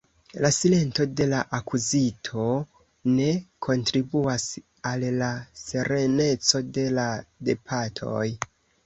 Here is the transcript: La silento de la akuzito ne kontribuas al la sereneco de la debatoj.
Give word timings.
La 0.43 0.49
silento 0.55 1.05
de 1.17 1.25
la 1.33 1.41
akuzito 1.57 2.45
ne 3.17 3.27
kontribuas 3.67 4.47
al 4.93 5.05
la 5.19 5.29
sereneco 5.65 6.63
de 6.79 6.87
la 6.97 7.05
debatoj. 7.51 8.25